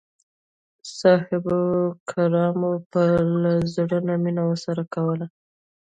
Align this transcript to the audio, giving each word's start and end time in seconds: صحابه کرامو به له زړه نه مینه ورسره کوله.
صحابه 0.97 1.59
کرامو 2.09 2.71
به 2.91 3.03
له 3.43 3.53
زړه 3.73 3.97
نه 4.07 4.13
مینه 4.23 4.41
ورسره 4.45 4.83
کوله. 4.93 5.27